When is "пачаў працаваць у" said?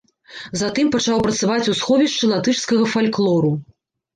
0.95-1.75